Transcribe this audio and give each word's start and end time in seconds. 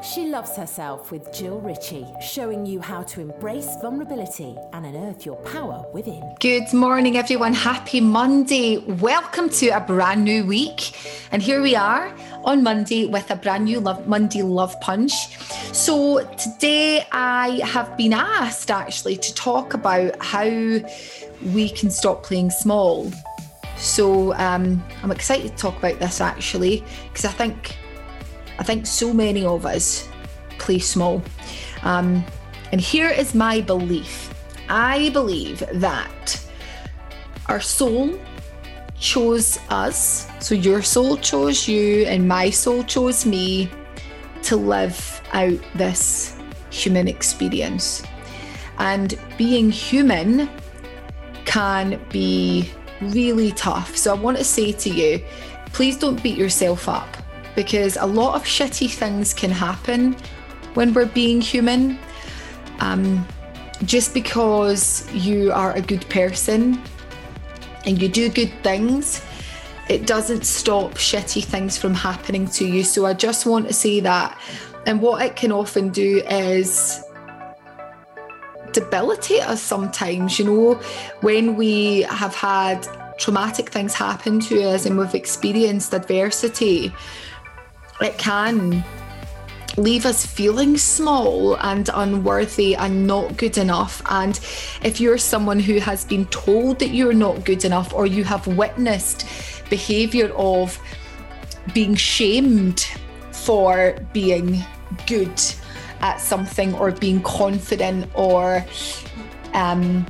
She 0.00 0.26
loves 0.26 0.54
herself 0.56 1.10
with 1.10 1.32
Jill 1.32 1.58
Ritchie, 1.58 2.06
showing 2.20 2.64
you 2.64 2.80
how 2.80 3.02
to 3.02 3.20
embrace 3.20 3.68
vulnerability 3.82 4.56
and 4.72 4.86
unearth 4.86 5.26
your 5.26 5.34
power 5.38 5.84
within. 5.92 6.36
Good 6.38 6.72
morning, 6.72 7.16
everyone. 7.16 7.52
Happy 7.52 8.00
Monday. 8.00 8.78
Welcome 8.78 9.48
to 9.50 9.70
a 9.70 9.80
brand 9.80 10.22
new 10.22 10.46
week. 10.46 10.92
And 11.32 11.42
here 11.42 11.60
we 11.60 11.74
are 11.74 12.14
on 12.44 12.62
Monday 12.62 13.06
with 13.06 13.28
a 13.32 13.34
brand 13.34 13.64
new 13.64 13.80
love, 13.80 14.06
Monday 14.06 14.42
Love 14.42 14.80
Punch. 14.80 15.36
So 15.74 16.24
today 16.36 17.04
I 17.10 17.60
have 17.64 17.96
been 17.96 18.12
asked 18.12 18.70
actually 18.70 19.16
to 19.16 19.34
talk 19.34 19.74
about 19.74 20.14
how 20.22 20.44
we 20.44 21.70
can 21.70 21.90
stop 21.90 22.22
playing 22.22 22.50
small. 22.50 23.10
So 23.76 24.32
um, 24.34 24.80
I'm 25.02 25.10
excited 25.10 25.50
to 25.50 25.56
talk 25.56 25.76
about 25.76 25.98
this 25.98 26.20
actually 26.20 26.84
because 27.08 27.24
I 27.24 27.32
think 27.32 27.76
I 28.58 28.64
think 28.64 28.86
so 28.86 29.12
many 29.12 29.44
of 29.44 29.64
us 29.64 30.08
play 30.58 30.78
small. 30.78 31.22
Um, 31.82 32.24
and 32.72 32.80
here 32.80 33.08
is 33.08 33.34
my 33.34 33.60
belief 33.60 34.28
I 34.68 35.08
believe 35.10 35.64
that 35.72 36.44
our 37.46 37.60
soul 37.60 38.18
chose 38.98 39.58
us. 39.70 40.28
So 40.40 40.54
your 40.54 40.82
soul 40.82 41.16
chose 41.16 41.66
you, 41.66 42.04
and 42.04 42.28
my 42.28 42.50
soul 42.50 42.82
chose 42.84 43.24
me 43.24 43.70
to 44.42 44.56
live 44.56 45.22
out 45.32 45.58
this 45.74 46.36
human 46.70 47.08
experience. 47.08 48.02
And 48.78 49.18
being 49.38 49.70
human 49.70 50.50
can 51.44 52.00
be 52.10 52.70
really 53.00 53.52
tough. 53.52 53.96
So 53.96 54.14
I 54.14 54.18
want 54.18 54.36
to 54.36 54.44
say 54.44 54.72
to 54.72 54.90
you, 54.90 55.24
please 55.72 55.96
don't 55.96 56.22
beat 56.22 56.36
yourself 56.36 56.88
up 56.88 57.16
because 57.58 57.96
a 57.96 58.06
lot 58.06 58.36
of 58.36 58.44
shitty 58.44 58.88
things 58.88 59.34
can 59.34 59.50
happen 59.50 60.14
when 60.74 60.94
we're 60.94 61.06
being 61.06 61.40
human. 61.40 61.98
Um, 62.78 63.26
just 63.84 64.14
because 64.14 65.12
you 65.12 65.50
are 65.50 65.72
a 65.72 65.80
good 65.80 66.08
person 66.08 66.80
and 67.84 68.00
you 68.00 68.08
do 68.08 68.28
good 68.28 68.52
things, 68.62 69.20
it 69.88 70.06
doesn't 70.06 70.44
stop 70.44 70.92
shitty 70.92 71.42
things 71.42 71.76
from 71.76 71.94
happening 71.94 72.46
to 72.50 72.64
you. 72.64 72.84
So 72.84 73.06
I 73.06 73.12
just 73.12 73.44
want 73.44 73.66
to 73.66 73.72
say 73.72 73.98
that. 73.98 74.38
And 74.86 75.02
what 75.02 75.20
it 75.26 75.34
can 75.34 75.50
often 75.50 75.88
do 75.88 76.22
is 76.30 77.02
debilitate 78.72 79.42
us 79.42 79.60
sometimes, 79.60 80.38
you 80.38 80.44
know, 80.44 80.74
when 81.22 81.56
we 81.56 82.02
have 82.02 82.36
had 82.36 82.86
traumatic 83.18 83.70
things 83.70 83.94
happen 83.94 84.38
to 84.38 84.62
us 84.62 84.86
and 84.86 84.96
we've 84.96 85.16
experienced 85.16 85.92
adversity 85.92 86.92
it 88.00 88.18
can 88.18 88.84
leave 89.76 90.06
us 90.06 90.26
feeling 90.26 90.76
small 90.76 91.56
and 91.58 91.88
unworthy 91.94 92.74
and 92.74 93.06
not 93.06 93.36
good 93.36 93.56
enough. 93.58 94.02
And 94.10 94.38
if 94.82 95.00
you're 95.00 95.18
someone 95.18 95.60
who 95.60 95.78
has 95.78 96.04
been 96.04 96.26
told 96.26 96.80
that 96.80 96.88
you're 96.88 97.12
not 97.12 97.44
good 97.44 97.64
enough 97.64 97.94
or 97.94 98.06
you 98.06 98.24
have 98.24 98.46
witnessed 98.46 99.26
behavior 99.70 100.32
of 100.34 100.78
being 101.74 101.94
shamed 101.94 102.88
for 103.32 103.96
being 104.12 104.64
good 105.06 105.40
at 106.00 106.20
something 106.20 106.74
or 106.74 106.90
being 106.92 107.20
confident 107.22 108.10
or 108.14 108.64
um, 109.54 110.06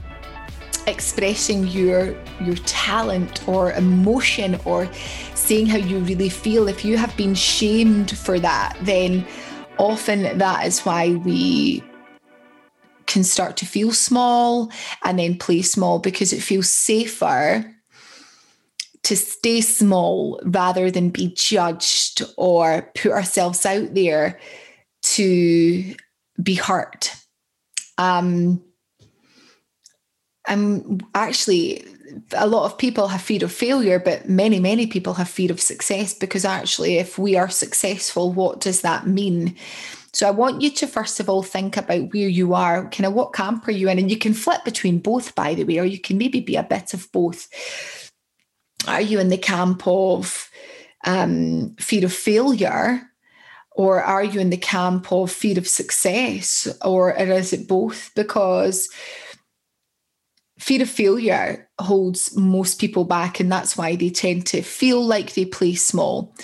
expressing 0.89 1.67
your 1.69 2.17
your 2.41 2.57
talent 2.65 3.47
or 3.47 3.73
emotion 3.73 4.59
or 4.65 4.89
saying 5.35 5.67
how 5.67 5.79
you 5.79 5.99
really 6.01 6.29
feel. 6.29 6.67
If 6.67 6.85
you 6.85 6.97
have 6.97 7.17
been 7.17 7.35
shamed 7.35 8.17
for 8.17 8.41
that 8.41 8.77
then 8.83 9.27
often 9.79 10.39
that 10.39 10.67
is 10.67 10.81
why 10.81 11.11
we 11.11 11.83
can 13.07 13.25
start 13.25 13.57
to 13.57 13.67
feel 13.67 13.93
small 13.93 14.71
and 15.05 15.19
then 15.19 15.39
play 15.39 15.63
small 15.63 15.99
because 15.99 16.33
it 16.33 16.43
feels 16.43 16.71
safer 16.73 17.65
to 19.03 19.17
stay 19.17 19.61
small 19.63 20.41
rather 20.45 20.91
than 20.91 21.09
be 21.09 21.33
judged 21.35 22.23
or 22.37 22.91
put 22.95 23.13
ourselves 23.13 23.65
out 23.65 23.95
there 23.95 24.39
to 25.03 25.95
be 26.43 26.55
hurt. 26.55 27.15
Um, 27.97 28.63
and 30.49 31.05
actually 31.15 31.85
a 32.33 32.47
lot 32.47 32.65
of 32.65 32.79
people 32.79 33.09
have 33.09 33.21
fear 33.21 33.45
of 33.45 33.53
failure 33.53 33.99
but 33.99 34.29
many 34.29 34.59
many 34.59 34.87
people 34.87 35.15
have 35.15 35.29
fear 35.29 35.53
of 35.53 35.61
success 35.61 36.15
because 36.15 36.45
actually 36.45 36.97
if 36.97 37.19
we 37.19 37.37
are 37.37 37.51
successful 37.51 38.33
what 38.33 38.61
does 38.61 38.81
that 38.81 39.07
mean? 39.07 39.55
So 40.13 40.27
i 40.27 40.31
want 40.31 40.63
you 40.63 40.71
to 40.71 40.87
first 40.87 41.21
of 41.21 41.29
all 41.29 41.43
think 41.43 41.77
about 41.77 42.13
where 42.13 42.29
you 42.29 42.55
are 42.55 42.89
kind 42.91 43.07
of 43.07 43.13
what 43.13 43.35
camp 43.35 43.69
are 43.69 43.73
you 43.73 43.89
in? 43.89 43.99
And 43.99 44.11
you 44.11 44.19
can 44.19 44.35
flip 44.35 44.65
between 44.65 44.99
both 44.99 45.35
by 45.35 45.55
the 45.55 45.65
way 45.65 45.79
or 45.79 45.85
you 45.85 46.01
can 46.01 46.19
maybe 46.19 46.41
be 46.41 46.57
a 46.57 46.63
bit 46.63 46.95
of 46.95 47.11
both. 47.13 47.49
Are 48.87 49.03
you 49.03 49.21
in 49.21 49.29
the 49.29 49.39
camp 49.39 49.87
of 49.87 50.51
um, 51.05 51.75
fear 51.79 52.05
of 52.05 52.13
failure? 52.13 53.03
Or 53.73 54.03
are 54.03 54.25
you 54.25 54.41
in 54.41 54.51
the 54.51 54.57
camp 54.57 55.13
of 55.13 55.31
fear 55.31 55.57
of 55.57 55.69
success? 55.69 56.67
Or 56.85 57.13
is 57.13 57.53
it 57.53 57.69
both? 57.69 58.11
Because 58.17 58.89
fear 60.59 60.83
of 60.83 60.91
failure 60.91 61.69
holds 61.81 62.37
most 62.37 62.81
people 62.81 63.05
back, 63.05 63.41
and 63.41 63.51
that's 63.51 63.77
why 63.77 63.97
they 63.97 64.11
tend 64.11 64.47
to 64.47 64.63
feel 64.63 65.05
like 65.05 65.35
they 65.35 65.45
play 65.45 65.75
small. 65.75 66.35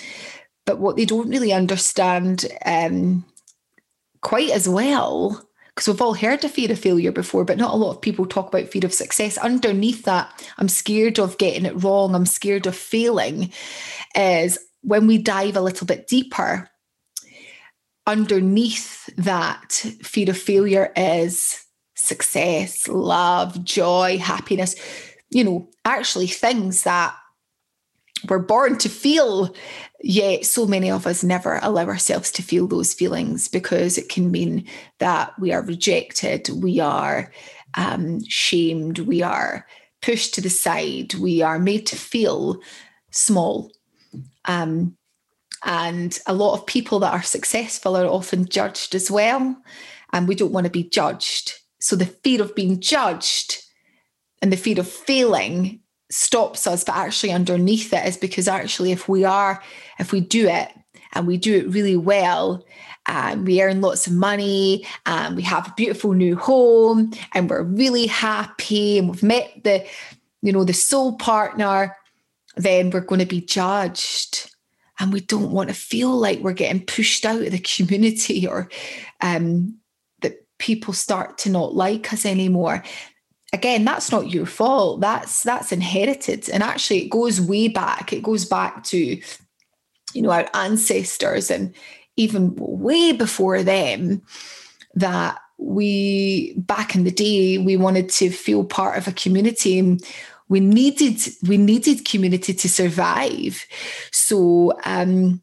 But 0.65 0.79
what 0.79 0.95
they 0.95 1.05
don't 1.05 1.29
really 1.29 1.53
understand 1.53 2.45
um, 2.65 3.25
quite 4.21 4.49
as 4.49 4.67
well, 4.67 5.47
because 5.67 5.87
we've 5.87 6.01
all 6.01 6.13
heard 6.13 6.43
of 6.43 6.51
fear 6.51 6.71
of 6.71 6.79
failure 6.79 7.11
before, 7.11 7.45
but 7.45 7.57
not 7.57 7.73
a 7.73 7.77
lot 7.77 7.91
of 7.91 8.01
people 8.01 8.25
talk 8.25 8.47
about 8.47 8.69
fear 8.69 8.85
of 8.85 8.93
success. 8.93 9.37
Underneath 9.37 10.03
that, 10.05 10.49
I'm 10.57 10.69
scared 10.69 11.19
of 11.19 11.37
getting 11.37 11.65
it 11.65 11.83
wrong, 11.83 12.15
I'm 12.15 12.25
scared 12.25 12.65
of 12.65 12.75
failing, 12.75 13.51
is 14.15 14.57
when 14.81 15.05
we 15.07 15.17
dive 15.17 15.57
a 15.57 15.61
little 15.61 15.85
bit 15.85 16.07
deeper. 16.07 16.69
Underneath 18.07 19.07
that 19.17 19.71
fear 19.71 20.29
of 20.29 20.37
failure 20.37 20.91
is 20.95 21.64
success, 21.95 22.87
love, 22.87 23.63
joy, 23.63 24.17
happiness, 24.17 24.75
you 25.29 25.43
know, 25.43 25.69
actually 25.85 26.27
things 26.27 26.83
that 26.83 27.15
we're 28.29 28.39
born 28.39 28.77
to 28.79 28.89
feel. 28.89 29.53
Yet, 30.01 30.45
so 30.45 30.65
many 30.65 30.91
of 30.91 31.07
us 31.07 31.23
never 31.23 31.59
allow 31.61 31.85
ourselves 31.85 32.31
to 32.33 32.43
feel 32.43 32.67
those 32.67 32.93
feelings 32.93 33.47
because 33.47 33.97
it 33.97 34.09
can 34.09 34.29
mean 34.29 34.67
that 34.99 35.37
we 35.39 35.51
are 35.51 35.61
rejected, 35.61 36.49
we 36.49 36.79
are 36.79 37.31
um, 37.73 38.23
shamed, 38.27 38.99
we 38.99 39.21
are 39.21 39.65
pushed 40.01 40.35
to 40.35 40.41
the 40.41 40.49
side, 40.49 41.15
we 41.15 41.41
are 41.41 41.59
made 41.59 41.87
to 41.87 41.95
feel 41.95 42.59
small. 43.09 43.71
Um, 44.45 44.95
and 45.63 46.17
a 46.27 46.33
lot 46.33 46.53
of 46.53 46.67
people 46.67 46.99
that 46.99 47.13
are 47.13 47.23
successful 47.23 47.97
are 47.97 48.05
often 48.05 48.47
judged 48.47 48.93
as 48.93 49.09
well. 49.09 49.57
And 50.13 50.27
we 50.27 50.35
don't 50.35 50.51
want 50.51 50.65
to 50.65 50.71
be 50.71 50.83
judged. 50.83 51.53
So 51.79 51.95
the 51.95 52.05
fear 52.05 52.41
of 52.41 52.55
being 52.55 52.79
judged 52.79 53.63
and 54.41 54.51
the 54.51 54.57
fear 54.57 54.79
of 54.79 54.87
failing 54.87 55.81
stops 56.09 56.67
us, 56.67 56.83
but 56.83 56.95
actually 56.95 57.31
underneath 57.31 57.93
it 57.93 58.05
is 58.05 58.17
because 58.17 58.47
actually, 58.47 58.91
if 58.91 59.09
we 59.09 59.23
are, 59.23 59.61
if 59.99 60.11
we 60.11 60.21
do 60.21 60.47
it 60.47 60.69
and 61.13 61.27
we 61.27 61.37
do 61.37 61.55
it 61.55 61.69
really 61.69 61.97
well, 61.97 62.63
and 63.07 63.45
we 63.45 63.61
earn 63.61 63.81
lots 63.81 64.07
of 64.07 64.13
money 64.13 64.85
and 65.05 65.35
we 65.35 65.43
have 65.43 65.67
a 65.67 65.73
beautiful 65.77 66.13
new 66.13 66.35
home 66.35 67.11
and 67.33 67.49
we're 67.49 67.63
really 67.63 68.07
happy 68.07 68.97
and 68.97 69.09
we've 69.09 69.23
met 69.23 69.51
the, 69.63 69.85
you 70.41 70.51
know, 70.51 70.63
the 70.63 70.73
soul 70.73 71.15
partner, 71.17 71.95
then 72.55 72.89
we're 72.89 73.01
going 73.01 73.19
to 73.19 73.25
be 73.25 73.41
judged. 73.41 74.49
And 74.99 75.11
we 75.11 75.19
don't 75.19 75.51
want 75.51 75.69
to 75.69 75.75
feel 75.75 76.17
like 76.17 76.39
we're 76.39 76.53
getting 76.53 76.85
pushed 76.85 77.25
out 77.25 77.41
of 77.41 77.51
the 77.51 77.59
community 77.59 78.47
or 78.47 78.69
um, 79.21 79.77
people 80.57 80.93
start 80.93 81.37
to 81.39 81.49
not 81.49 81.75
like 81.75 82.11
us 82.13 82.25
anymore. 82.25 82.83
Again 83.53 83.85
that's 83.85 84.11
not 84.11 84.31
your 84.31 84.45
fault. 84.45 85.01
That's 85.01 85.43
that's 85.43 85.71
inherited 85.71 86.49
and 86.49 86.63
actually 86.63 87.05
it 87.05 87.09
goes 87.09 87.39
way 87.39 87.67
back. 87.67 88.11
It 88.13 88.23
goes 88.23 88.45
back 88.45 88.83
to 88.85 89.19
you 90.13 90.21
know 90.21 90.31
our 90.31 90.47
ancestors 90.53 91.51
and 91.51 91.73
even 92.17 92.55
way 92.57 93.11
before 93.11 93.63
them 93.63 94.21
that 94.93 95.37
we 95.57 96.53
back 96.57 96.95
in 96.95 97.03
the 97.03 97.11
day 97.11 97.57
we 97.57 97.77
wanted 97.77 98.09
to 98.09 98.29
feel 98.29 98.63
part 98.63 98.97
of 98.97 99.07
a 99.07 99.11
community 99.11 99.79
and 99.79 100.01
we 100.47 100.59
needed 100.59 101.19
we 101.47 101.57
needed 101.57 102.05
community 102.05 102.53
to 102.53 102.69
survive. 102.69 103.65
So 104.11 104.73
um, 104.85 105.41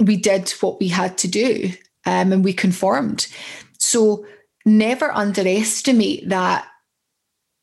we 0.00 0.16
did 0.16 0.50
what 0.60 0.80
we 0.80 0.88
had 0.88 1.18
to 1.18 1.28
do 1.28 1.70
um, 2.06 2.32
and 2.32 2.44
we 2.44 2.52
conformed 2.52 3.26
so 3.82 4.24
never 4.64 5.10
underestimate 5.12 6.28
that 6.28 6.66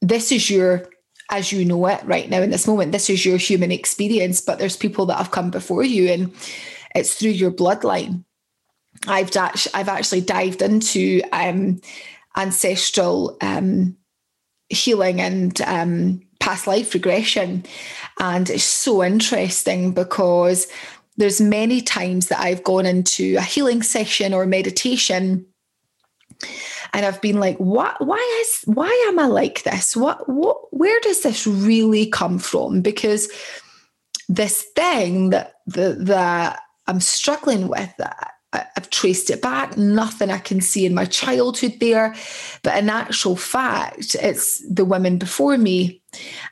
this 0.02 0.32
is 0.32 0.50
your 0.50 0.90
as 1.32 1.52
you 1.52 1.64
know 1.64 1.86
it 1.88 2.02
right 2.06 2.30
now 2.30 2.42
in 2.42 2.50
this 2.50 2.68
moment 2.68 2.92
this 2.92 3.10
is 3.10 3.26
your 3.26 3.38
human 3.38 3.72
experience 3.72 4.42
but 4.42 4.58
there's 4.58 4.76
people 4.76 5.06
that 5.06 5.18
have 5.18 5.32
come 5.32 5.52
before 5.52 5.84
you 5.84 6.10
and 6.10 6.34
it's 6.96 7.16
through 7.16 7.32
your 7.32 7.52
bloodline. 7.52 8.24
I've 9.08 9.30
I've 9.74 9.90
actually 9.90 10.22
dived 10.22 10.62
into 10.62 11.22
um, 11.32 11.80
ancestral 12.36 13.38
um, 13.42 13.96
healing 14.70 15.22
and 15.22 15.60
um, 15.62 16.22
past 16.40 16.68
life 16.68 16.94
regression, 16.94 17.66
and 18.20 18.50
it's 18.50 18.64
so 18.64 19.04
interesting 19.04 19.94
because 19.94 20.68
there's 21.18 21.40
many 21.40 21.82
times 21.82 22.28
that 22.28 22.40
I've 22.40 22.64
gone 22.64 22.86
into 22.86 23.36
a 23.38 23.42
healing 23.42 23.84
session 23.84 24.34
or 24.34 24.46
meditation 24.46 25.46
and 26.94 27.06
I've 27.06 27.22
been 27.22 27.40
like, 27.40 27.58
what 27.58 28.06
why 28.06 28.42
is 28.42 28.62
why 28.66 28.90
am 29.10 29.20
I 29.20 29.28
like 29.28 29.64
this? 29.64 29.96
What 29.96 30.28
what 30.30 30.58
where 30.72 31.00
does 31.02 31.22
this 31.22 31.46
really 31.46 32.08
come 32.08 32.40
from? 32.40 32.82
Because 32.82 33.30
this 34.28 34.66
thing 34.76 35.32
that 35.32 35.56
the 35.68 35.98
that 36.02 36.62
I'm 36.88 37.00
struggling 37.00 37.68
with 37.68 37.94
that 37.98 38.34
I've 38.52 38.90
traced 38.90 39.30
it 39.30 39.44
back, 39.44 39.78
nothing 39.78 40.32
I 40.32 40.40
can 40.40 40.60
see 40.60 40.86
in 40.86 40.96
my 40.96 41.06
childhood 41.06 41.76
there. 41.80 42.16
But 42.64 42.78
in 42.78 42.90
actual 42.90 43.36
fact, 43.36 44.16
it's 44.16 44.66
the 44.68 44.86
women 44.86 45.20
before 45.20 45.58
me 45.58 46.02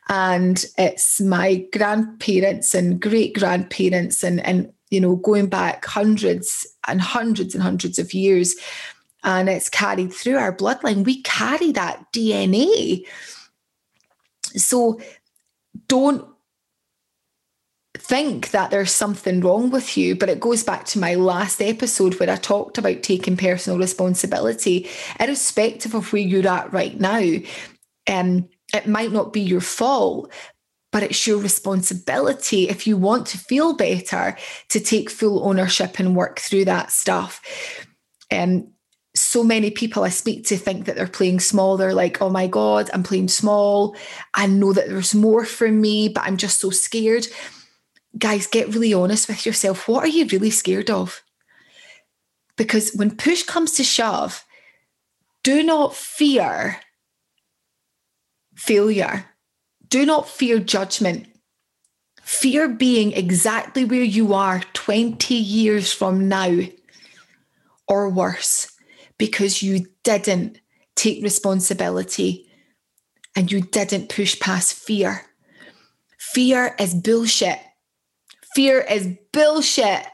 and 0.07 0.63
it's 0.77 1.19
my 1.19 1.65
grandparents 1.73 2.75
and 2.75 3.01
great 3.01 3.33
grandparents 3.33 4.23
and, 4.23 4.45
and, 4.45 4.71
you 4.91 5.01
know, 5.01 5.15
going 5.15 5.47
back 5.47 5.85
hundreds 5.85 6.67
and 6.87 7.01
hundreds 7.01 7.55
and 7.55 7.63
hundreds 7.63 7.97
of 7.97 8.13
years 8.13 8.55
and 9.27 9.49
it's 9.49 9.69
carried 9.69 10.13
through 10.13 10.37
our 10.37 10.55
bloodline. 10.55 11.03
We 11.03 11.21
carry 11.21 11.73
that 11.73 12.13
DNA. 12.13 13.05
So 14.55 15.01
don't 15.89 16.25
think 17.97 18.51
that 18.51 18.71
there's 18.71 18.91
something 18.91 19.41
wrong 19.41 19.69
with 19.69 19.97
you, 19.97 20.15
but 20.15 20.29
it 20.29 20.39
goes 20.39 20.63
back 20.63 20.85
to 20.85 20.99
my 20.99 21.15
last 21.15 21.61
episode 21.61 22.17
where 22.17 22.29
I 22.29 22.37
talked 22.37 22.77
about 22.77 23.03
taking 23.03 23.35
personal 23.35 23.77
responsibility, 23.77 24.87
irrespective 25.19 25.93
of 25.93 26.13
where 26.13 26.21
you're 26.21 26.47
at 26.47 26.71
right 26.71 26.97
now. 26.97 27.21
Um, 28.07 28.47
it 28.73 28.87
might 28.87 29.11
not 29.11 29.33
be 29.33 29.41
your 29.41 29.59
fault, 29.59 30.31
but 30.93 31.03
it's 31.03 31.27
your 31.27 31.39
responsibility 31.39 32.69
if 32.69 32.87
you 32.87 32.95
want 32.95 33.27
to 33.27 33.37
feel 33.37 33.73
better 33.75 34.37
to 34.69 34.79
take 34.79 35.09
full 35.09 35.45
ownership 35.45 35.99
and 35.99 36.15
work 36.15 36.39
through 36.39 36.63
that 36.65 36.91
stuff. 36.91 37.41
Um, 38.31 38.71
so 39.17 39.43
many 39.43 39.71
people 39.71 40.03
I 40.03 40.09
speak 40.09 40.45
to 40.47 40.57
think 40.57 40.85
that 40.85 40.95
they're 40.95 41.07
playing 41.07 41.39
small. 41.39 41.75
They're 41.75 41.93
like, 41.93 42.21
oh 42.21 42.29
my 42.29 42.47
God, 42.47 42.89
I'm 42.93 43.03
playing 43.03 43.29
small. 43.29 43.95
I 44.33 44.45
know 44.47 44.73
that 44.73 44.87
there's 44.87 45.15
more 45.15 45.45
for 45.45 45.69
me, 45.69 46.07
but 46.09 46.23
I'm 46.23 46.37
just 46.37 46.59
so 46.59 46.69
scared. 46.69 47.27
Guys, 48.17 48.47
get 48.47 48.73
really 48.73 48.93
honest 48.93 49.27
with 49.27 49.45
yourself. 49.45 49.87
What 49.87 50.03
are 50.03 50.09
you 50.09 50.25
really 50.27 50.49
scared 50.49 50.89
of? 50.89 51.23
Because 52.55 52.91
when 52.95 53.15
push 53.15 53.43
comes 53.43 53.73
to 53.73 53.83
shove, 53.83 54.43
do 55.43 55.63
not 55.63 55.95
fear 55.95 56.79
failure. 58.55 59.25
Do 59.87 60.05
not 60.05 60.27
fear 60.27 60.59
judgment. 60.59 61.27
Fear 62.21 62.69
being 62.69 63.13
exactly 63.13 63.85
where 63.85 64.03
you 64.03 64.33
are 64.33 64.61
20 64.73 65.33
years 65.33 65.93
from 65.93 66.27
now 66.27 66.59
or 67.87 68.09
worse 68.09 68.76
because 69.17 69.63
you 69.63 69.85
didn't 70.03 70.59
take 70.95 71.23
responsibility 71.23 72.49
and 73.35 73.51
you 73.51 73.61
didn't 73.61 74.09
push 74.09 74.39
past 74.39 74.73
fear. 74.73 75.21
Fear 76.17 76.75
is 76.79 76.93
bullshit. 76.93 77.59
Fear 78.55 78.81
is 78.81 79.09
bullshit 79.31 80.05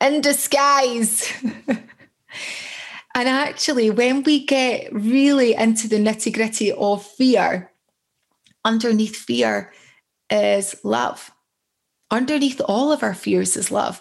in 0.00 0.20
disguise. 0.20 1.32
and 1.68 3.28
actually, 3.28 3.90
when 3.90 4.22
we 4.24 4.44
get 4.44 4.92
really 4.92 5.54
into 5.54 5.88
the 5.88 5.96
nitty 5.96 6.34
gritty 6.34 6.72
of 6.72 7.06
fear, 7.06 7.70
underneath 8.64 9.16
fear 9.16 9.72
is 10.28 10.74
love. 10.82 11.30
Underneath 12.10 12.60
all 12.64 12.92
of 12.92 13.02
our 13.02 13.14
fears 13.14 13.56
is 13.56 13.70
love. 13.70 14.00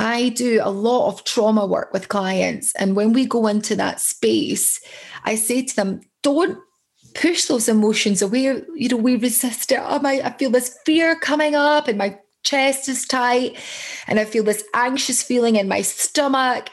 I 0.00 0.30
do 0.30 0.60
a 0.62 0.70
lot 0.70 1.08
of 1.08 1.24
trauma 1.24 1.66
work 1.66 1.92
with 1.92 2.08
clients. 2.08 2.74
And 2.76 2.96
when 2.96 3.12
we 3.12 3.26
go 3.26 3.46
into 3.46 3.76
that 3.76 4.00
space, 4.00 4.80
I 5.24 5.34
say 5.34 5.62
to 5.62 5.76
them, 5.76 6.00
don't 6.22 6.58
push 7.14 7.44
those 7.44 7.68
emotions 7.68 8.22
away. 8.22 8.62
You 8.74 8.88
know, 8.88 8.96
we 8.96 9.16
resist 9.16 9.70
it. 9.70 9.78
Oh, 9.82 9.98
my, 9.98 10.22
I 10.24 10.32
feel 10.38 10.48
this 10.48 10.74
fear 10.86 11.16
coming 11.16 11.54
up 11.54 11.86
and 11.86 11.98
my 11.98 12.18
chest 12.44 12.88
is 12.88 13.04
tight. 13.04 13.58
And 14.06 14.18
I 14.18 14.24
feel 14.24 14.42
this 14.42 14.64
anxious 14.72 15.22
feeling 15.22 15.56
in 15.56 15.68
my 15.68 15.82
stomach. 15.82 16.70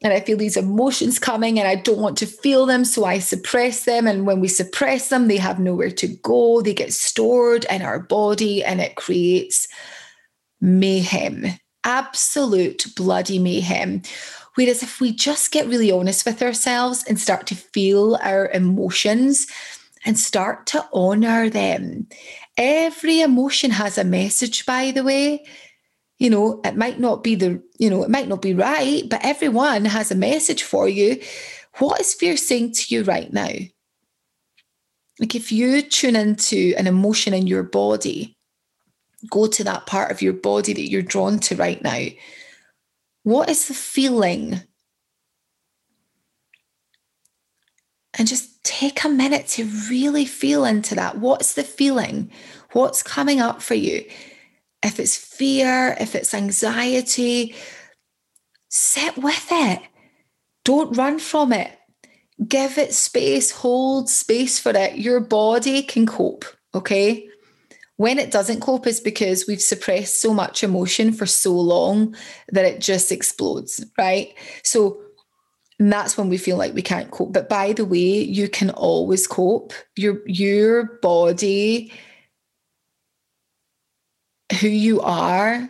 And 0.00 0.12
I 0.12 0.20
feel 0.20 0.38
these 0.38 0.56
emotions 0.56 1.18
coming 1.18 1.58
and 1.58 1.66
I 1.66 1.74
don't 1.74 1.98
want 1.98 2.16
to 2.18 2.26
feel 2.26 2.64
them. 2.64 2.84
So 2.84 3.04
I 3.04 3.18
suppress 3.18 3.86
them. 3.86 4.06
And 4.06 4.24
when 4.24 4.38
we 4.38 4.46
suppress 4.46 5.08
them, 5.08 5.26
they 5.26 5.38
have 5.38 5.58
nowhere 5.58 5.90
to 5.90 6.06
go. 6.06 6.62
They 6.62 6.74
get 6.74 6.92
stored 6.92 7.66
in 7.68 7.82
our 7.82 7.98
body 7.98 8.62
and 8.62 8.80
it 8.80 8.94
creates 8.94 9.66
mayhem 10.60 11.58
absolute 11.88 12.84
bloody 12.94 13.38
mayhem. 13.38 14.02
Whereas 14.54 14.82
if 14.82 15.00
we 15.00 15.12
just 15.12 15.50
get 15.50 15.66
really 15.66 15.90
honest 15.90 16.26
with 16.26 16.42
ourselves 16.42 17.02
and 17.08 17.18
start 17.18 17.46
to 17.46 17.54
feel 17.56 18.18
our 18.22 18.48
emotions 18.50 19.46
and 20.04 20.18
start 20.18 20.66
to 20.66 20.86
honor 20.92 21.48
them, 21.48 22.06
every 22.56 23.20
emotion 23.20 23.70
has 23.70 23.96
a 23.96 24.04
message, 24.04 24.66
by 24.66 24.90
the 24.90 25.02
way. 25.02 25.44
You 26.18 26.30
know, 26.30 26.60
it 26.64 26.76
might 26.76 26.98
not 26.98 27.22
be 27.22 27.36
the, 27.36 27.62
you 27.78 27.88
know, 27.88 28.02
it 28.02 28.10
might 28.10 28.28
not 28.28 28.42
be 28.42 28.52
right, 28.52 29.04
but 29.08 29.24
everyone 29.24 29.84
has 29.84 30.10
a 30.10 30.16
message 30.16 30.64
for 30.64 30.88
you. 30.88 31.20
What 31.78 32.00
is 32.00 32.14
fear 32.14 32.36
saying 32.36 32.72
to 32.72 32.94
you 32.94 33.04
right 33.04 33.32
now? 33.32 33.50
Like 35.20 35.34
if 35.34 35.50
you 35.50 35.82
tune 35.82 36.16
into 36.16 36.74
an 36.76 36.86
emotion 36.86 37.32
in 37.32 37.46
your 37.46 37.62
body, 37.62 38.37
go 39.30 39.46
to 39.46 39.64
that 39.64 39.86
part 39.86 40.10
of 40.10 40.22
your 40.22 40.32
body 40.32 40.72
that 40.72 40.88
you're 40.88 41.02
drawn 41.02 41.38
to 41.40 41.56
right 41.56 41.82
now. 41.82 42.06
What 43.24 43.48
is 43.48 43.68
the 43.68 43.74
feeling? 43.74 44.60
And 48.14 48.28
just 48.28 48.62
take 48.64 49.04
a 49.04 49.08
minute 49.08 49.46
to 49.48 49.64
really 49.90 50.24
feel 50.24 50.64
into 50.64 50.94
that. 50.94 51.18
What's 51.18 51.54
the 51.54 51.62
feeling? 51.62 52.30
What's 52.72 53.02
coming 53.02 53.40
up 53.40 53.62
for 53.62 53.74
you? 53.74 54.04
If 54.82 55.00
it's 55.00 55.16
fear, 55.16 55.96
if 56.00 56.14
it's 56.14 56.34
anxiety, 56.34 57.54
sit 58.68 59.16
with 59.18 59.46
it. 59.50 59.80
Don't 60.64 60.96
run 60.96 61.18
from 61.18 61.52
it. 61.52 61.72
Give 62.46 62.78
it 62.78 62.94
space, 62.94 63.50
hold 63.50 64.08
space 64.08 64.58
for 64.58 64.70
it. 64.70 64.98
Your 64.98 65.18
body 65.18 65.82
can 65.82 66.06
cope, 66.06 66.44
okay? 66.74 67.27
When 67.98 68.20
it 68.20 68.30
doesn't 68.30 68.60
cope 68.60 68.86
is 68.86 69.00
because 69.00 69.48
we've 69.48 69.60
suppressed 69.60 70.20
so 70.20 70.32
much 70.32 70.62
emotion 70.62 71.12
for 71.12 71.26
so 71.26 71.52
long 71.52 72.14
that 72.48 72.64
it 72.64 72.80
just 72.80 73.10
explodes, 73.10 73.84
right? 73.98 74.34
So 74.62 75.00
that's 75.80 76.16
when 76.16 76.28
we 76.28 76.38
feel 76.38 76.56
like 76.56 76.74
we 76.74 76.82
can't 76.82 77.10
cope. 77.10 77.32
But 77.32 77.48
by 77.48 77.72
the 77.72 77.84
way, 77.84 78.22
you 78.22 78.48
can 78.48 78.70
always 78.70 79.26
cope. 79.26 79.72
Your 79.96 80.20
your 80.26 80.98
body, 81.02 81.92
who 84.60 84.68
you 84.68 85.00
are, 85.00 85.68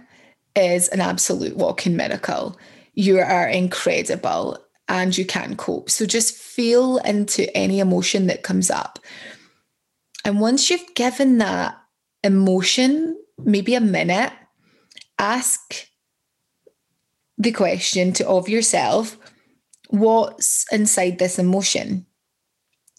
is 0.54 0.88
an 0.88 1.00
absolute 1.00 1.56
walking 1.56 1.96
miracle. 1.96 2.58
You 2.92 3.20
are 3.20 3.48
incredible 3.48 4.58
and 4.86 5.16
you 5.16 5.24
can 5.24 5.56
cope. 5.56 5.88
So 5.88 6.04
just 6.04 6.34
feel 6.34 6.98
into 6.98 7.54
any 7.56 7.80
emotion 7.80 8.26
that 8.26 8.42
comes 8.42 8.70
up. 8.70 8.98
And 10.26 10.42
once 10.42 10.68
you've 10.68 10.94
given 10.94 11.38
that 11.38 11.74
emotion, 12.24 13.16
maybe 13.38 13.74
a 13.74 13.80
minute, 13.80 14.32
ask 15.18 15.86
the 17.36 17.52
question 17.52 18.12
to 18.14 18.28
of 18.28 18.48
yourself, 18.48 19.16
what's 19.88 20.66
inside 20.72 21.18
this 21.18 21.38
emotion? 21.38 22.04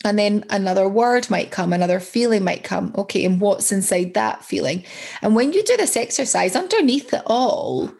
And 0.05 0.17
then 0.17 0.45
another 0.49 0.87
word 0.87 1.29
might 1.29 1.51
come, 1.51 1.73
another 1.73 1.99
feeling 1.99 2.43
might 2.43 2.63
come. 2.63 2.93
Okay, 2.97 3.25
and 3.25 3.41
what's 3.41 3.71
inside 3.71 4.13
that 4.13 4.45
feeling? 4.45 4.85
And 5.21 5.35
when 5.35 5.51
you 5.51 5.61
do 5.63 5.75
this 5.75 5.97
exercise, 5.97 6.55
underneath 6.55 7.13
it 7.13 7.21
all 7.25 7.91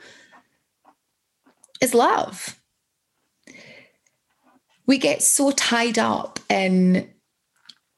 is 1.82 1.94
love. 1.94 2.58
We 4.88 4.98
get 4.98 5.22
so 5.22 5.52
tied 5.52 6.00
up 6.00 6.40
in 6.50 7.10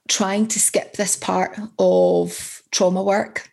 trying 0.10 0.48
to 0.48 0.60
skip 0.60 0.94
this 0.94 1.16
part 1.16 1.58
of 1.78 2.61
trauma 2.72 3.04
work 3.04 3.50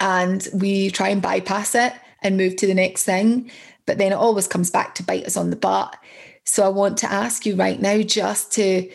and 0.00 0.46
we 0.54 0.90
try 0.90 1.08
and 1.08 1.22
bypass 1.22 1.74
it 1.74 1.92
and 2.22 2.36
move 2.36 2.56
to 2.56 2.66
the 2.66 2.74
next 2.74 3.04
thing. 3.04 3.50
But 3.86 3.98
then 3.98 4.12
it 4.12 4.16
always 4.16 4.46
comes 4.46 4.70
back 4.70 4.94
to 4.96 5.02
bite 5.02 5.24
us 5.24 5.36
on 5.36 5.50
the 5.50 5.56
butt. 5.56 5.96
So 6.44 6.64
I 6.64 6.68
want 6.68 6.98
to 6.98 7.12
ask 7.12 7.46
you 7.46 7.56
right 7.56 7.80
now 7.80 8.02
just 8.02 8.52
to 8.52 8.90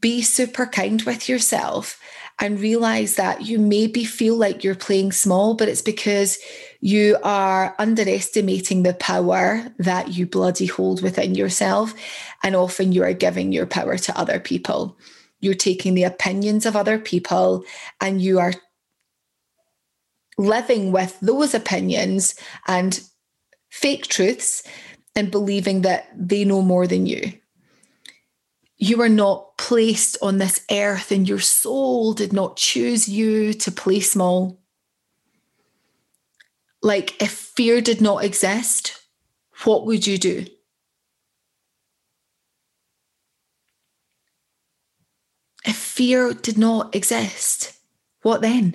be 0.00 0.22
super 0.22 0.66
kind 0.66 1.02
with 1.02 1.28
yourself 1.28 2.00
and 2.40 2.60
realize 2.60 3.14
that 3.14 3.42
you 3.42 3.58
maybe 3.58 4.04
feel 4.04 4.36
like 4.36 4.64
you're 4.64 4.74
playing 4.74 5.12
small, 5.12 5.54
but 5.54 5.68
it's 5.68 5.82
because 5.82 6.38
you 6.80 7.16
are 7.22 7.76
underestimating 7.78 8.82
the 8.82 8.94
power 8.94 9.72
that 9.78 10.14
you 10.14 10.26
bloody 10.26 10.66
hold 10.66 11.00
within 11.00 11.36
yourself. 11.36 11.94
And 12.42 12.56
often 12.56 12.92
you 12.92 13.04
are 13.04 13.12
giving 13.12 13.52
your 13.52 13.66
power 13.66 13.96
to 13.98 14.18
other 14.18 14.40
people. 14.40 14.98
You're 15.44 15.54
taking 15.54 15.94
the 15.94 16.04
opinions 16.04 16.64
of 16.64 16.74
other 16.74 16.98
people 16.98 17.64
and 18.00 18.20
you 18.20 18.38
are 18.38 18.54
living 20.38 20.90
with 20.90 21.18
those 21.20 21.54
opinions 21.54 22.34
and 22.66 23.00
fake 23.70 24.06
truths 24.06 24.62
and 25.14 25.30
believing 25.30 25.82
that 25.82 26.08
they 26.16 26.44
know 26.44 26.62
more 26.62 26.86
than 26.86 27.04
you. 27.06 27.32
You 28.76 29.02
are 29.02 29.08
not 29.08 29.56
placed 29.58 30.16
on 30.20 30.38
this 30.38 30.64
earth, 30.70 31.12
and 31.12 31.28
your 31.28 31.38
soul 31.38 32.12
did 32.12 32.32
not 32.32 32.56
choose 32.56 33.08
you 33.08 33.52
to 33.54 33.70
play 33.70 34.00
small. 34.00 34.60
Like, 36.82 37.22
if 37.22 37.30
fear 37.30 37.80
did 37.80 38.00
not 38.00 38.24
exist, 38.24 39.00
what 39.64 39.86
would 39.86 40.06
you 40.06 40.18
do? 40.18 40.46
If 45.64 45.76
fear 45.94 46.32
did 46.32 46.58
not 46.58 46.92
exist, 46.92 47.72
what 48.22 48.42
then? 48.42 48.74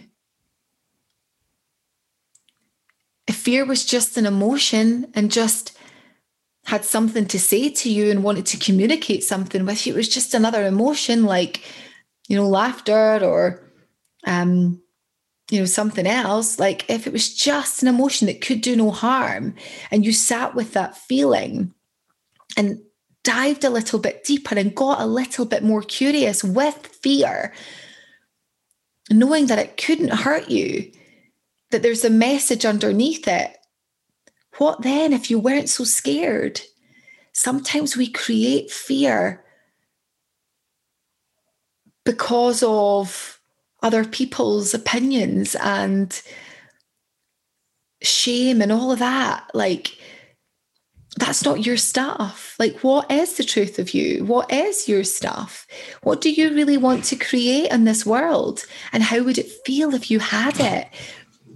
If 3.27 3.35
fear 3.35 3.65
was 3.65 3.85
just 3.85 4.15
an 4.15 4.25
emotion 4.25 5.11
and 5.13 5.29
just 5.29 5.77
had 6.63 6.85
something 6.85 7.25
to 7.25 7.37
say 7.37 7.69
to 7.69 7.89
you 7.91 8.09
and 8.09 8.23
wanted 8.23 8.45
to 8.45 8.57
communicate 8.57 9.25
something 9.25 9.65
with 9.65 9.85
you, 9.85 9.93
it 9.93 9.97
was 9.97 10.07
just 10.07 10.33
another 10.33 10.65
emotion 10.65 11.25
like, 11.25 11.61
you 12.29 12.37
know, 12.37 12.47
laughter 12.47 13.19
or, 13.21 13.69
um, 14.25 14.81
you 15.51 15.59
know, 15.59 15.65
something 15.65 16.07
else. 16.07 16.57
Like 16.57 16.89
if 16.89 17.05
it 17.05 17.11
was 17.11 17.35
just 17.35 17.81
an 17.81 17.89
emotion 17.89 18.27
that 18.27 18.39
could 18.39 18.61
do 18.61 18.77
no 18.77 18.91
harm 18.91 19.55
and 19.91 20.05
you 20.05 20.13
sat 20.13 20.55
with 20.55 20.71
that 20.71 20.95
feeling 20.95 21.73
and 22.55 22.79
dived 23.23 23.63
a 23.63 23.69
little 23.69 23.99
bit 23.99 24.23
deeper 24.23 24.55
and 24.55 24.75
got 24.75 25.01
a 25.01 25.05
little 25.05 25.45
bit 25.45 25.63
more 25.63 25.81
curious 25.81 26.43
with 26.43 26.87
fear, 27.01 27.53
knowing 29.11 29.47
that 29.47 29.59
it 29.59 29.77
couldn't 29.77 30.13
hurt 30.13 30.49
you, 30.49 30.91
that 31.71 31.83
there's 31.83 32.05
a 32.05 32.09
message 32.09 32.65
underneath 32.65 33.27
it. 33.27 33.55
What 34.57 34.81
then 34.81 35.13
if 35.13 35.29
you 35.29 35.39
weren't 35.39 35.69
so 35.69 35.83
scared? 35.83 36.61
Sometimes 37.33 37.95
we 37.95 38.09
create 38.09 38.71
fear 38.71 39.43
because 42.03 42.63
of 42.63 43.39
other 43.81 44.03
people's 44.03 44.73
opinions 44.73 45.55
and 45.55 46.21
shame 48.01 48.61
and 48.61 48.71
all 48.71 48.91
of 48.91 48.99
that. 48.99 49.49
Like, 49.53 49.97
that's 51.17 51.43
not 51.43 51.65
your 51.65 51.77
stuff. 51.77 52.55
Like, 52.59 52.79
what 52.79 53.11
is 53.11 53.33
the 53.37 53.43
truth 53.43 53.79
of 53.79 53.93
you? 53.93 54.23
What 54.25 54.51
is 54.51 54.87
your 54.87 55.03
stuff? 55.03 55.65
What 56.03 56.21
do 56.21 56.31
you 56.31 56.53
really 56.53 56.77
want 56.77 57.03
to 57.05 57.15
create 57.15 57.71
in 57.71 57.85
this 57.85 58.05
world? 58.05 58.65
And 58.93 59.01
how 59.01 59.23
would 59.23 59.37
it 59.37 59.51
feel 59.65 59.93
if 59.93 60.11
you 60.11 60.19
had 60.19 60.59
it? 60.59 60.87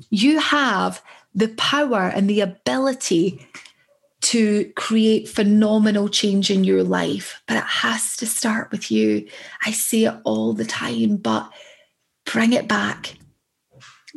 You 0.10 0.40
have 0.40 1.02
the 1.36 1.50
power 1.50 2.08
and 2.08 2.30
the 2.30 2.42
ability 2.42 3.48
to 4.22 4.72
create 4.76 5.28
phenomenal 5.28 6.08
change 6.08 6.50
in 6.50 6.64
your 6.64 6.84
life, 6.84 7.42
but 7.48 7.58
it 7.58 7.64
has 7.64 8.16
to 8.18 8.26
start 8.26 8.72
with 8.72 8.90
you. 8.90 9.28
I 9.66 9.72
say 9.72 10.06
it 10.06 10.16
all 10.24 10.54
the 10.54 10.66
time, 10.66 11.18
but 11.18 11.52
bring 12.26 12.54
it 12.54 12.68
back, 12.68 13.16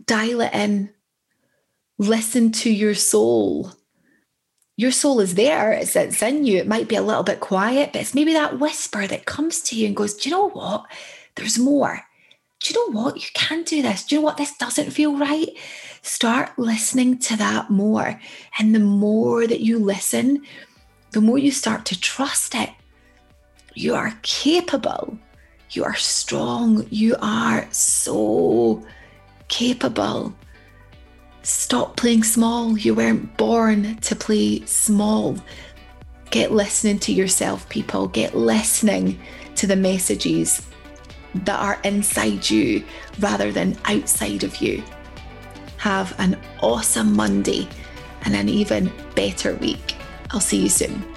dial 0.04 0.42
it 0.42 0.54
in, 0.54 0.90
listen 1.98 2.52
to 2.52 2.70
your 2.70 2.94
soul. 2.94 3.72
Your 4.78 4.92
soul 4.92 5.20
is 5.20 5.34
there, 5.34 5.72
it's, 5.72 5.96
it's 5.96 6.22
in 6.22 6.44
you. 6.44 6.58
It 6.58 6.68
might 6.68 6.88
be 6.88 6.96
a 6.96 7.02
little 7.02 7.22
bit 7.22 7.40
quiet, 7.40 7.92
but 7.92 8.02
it's 8.02 8.14
maybe 8.14 8.34
that 8.34 8.58
whisper 8.58 9.06
that 9.06 9.24
comes 9.24 9.60
to 9.62 9.76
you 9.76 9.86
and 9.86 9.96
goes, 9.96 10.14
Do 10.14 10.28
you 10.28 10.36
know 10.36 10.50
what? 10.50 10.84
There's 11.34 11.58
more. 11.58 12.02
Do 12.60 12.72
you 12.72 12.92
know 12.92 13.00
what? 13.00 13.16
You 13.16 13.28
can 13.34 13.62
do 13.62 13.82
this. 13.82 14.04
Do 14.04 14.14
you 14.14 14.20
know 14.20 14.24
what? 14.24 14.36
This 14.36 14.56
doesn't 14.56 14.90
feel 14.90 15.16
right. 15.16 15.48
Start 16.02 16.58
listening 16.58 17.18
to 17.20 17.36
that 17.36 17.70
more. 17.70 18.20
And 18.58 18.74
the 18.74 18.80
more 18.80 19.46
that 19.46 19.60
you 19.60 19.78
listen, 19.78 20.42
the 21.12 21.20
more 21.20 21.38
you 21.38 21.50
start 21.50 21.84
to 21.86 22.00
trust 22.00 22.54
it. 22.54 22.70
You 23.74 23.94
are 23.94 24.18
capable. 24.22 25.18
You 25.70 25.84
are 25.84 25.94
strong. 25.94 26.86
You 26.90 27.16
are 27.20 27.68
so 27.70 28.86
capable. 29.48 30.34
Stop 31.46 31.96
playing 31.96 32.24
small. 32.24 32.76
You 32.76 32.92
weren't 32.92 33.36
born 33.36 33.98
to 33.98 34.16
play 34.16 34.64
small. 34.64 35.36
Get 36.30 36.50
listening 36.50 36.98
to 36.98 37.12
yourself, 37.12 37.68
people. 37.68 38.08
Get 38.08 38.34
listening 38.34 39.20
to 39.54 39.68
the 39.68 39.76
messages 39.76 40.66
that 41.34 41.60
are 41.60 41.78
inside 41.84 42.50
you 42.50 42.84
rather 43.20 43.52
than 43.52 43.78
outside 43.84 44.42
of 44.42 44.56
you. 44.56 44.82
Have 45.76 46.18
an 46.18 46.36
awesome 46.62 47.14
Monday 47.14 47.68
and 48.22 48.34
an 48.34 48.48
even 48.48 48.90
better 49.14 49.54
week. 49.54 49.94
I'll 50.32 50.40
see 50.40 50.62
you 50.62 50.68
soon. 50.68 51.15